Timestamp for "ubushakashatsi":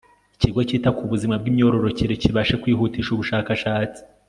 3.13-4.01